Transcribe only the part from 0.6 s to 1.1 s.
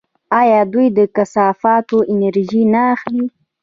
دوی له